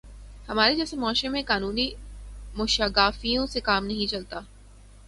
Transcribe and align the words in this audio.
ہمارے 0.49 0.75
جیسے 0.75 0.97
معاشرے 0.97 1.29
میں 1.29 1.41
قانونی 1.47 1.89
موشگافیوں 2.55 3.45
سے 3.47 3.59
کام 3.59 3.85
نہیں 3.85 4.07
چلتا۔ 4.07 4.39